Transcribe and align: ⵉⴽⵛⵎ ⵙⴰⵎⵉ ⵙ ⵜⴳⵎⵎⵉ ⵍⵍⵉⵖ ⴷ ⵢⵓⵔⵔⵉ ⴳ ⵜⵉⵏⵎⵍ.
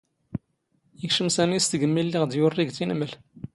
ⵉⴽⵛⵎ 1.05 1.27
ⵙⴰⵎⵉ 1.35 1.57
ⵙ 1.63 1.69
ⵜⴳⵎⵎⵉ 1.69 1.91
ⵍⵍⵉⵖ 2.05 2.23
ⴷ 2.29 2.33
ⵢⵓⵔⵔⵉ 2.37 2.63
ⴳ 2.67 2.73
ⵜⵉⵏⵎⵍ. 2.75 3.01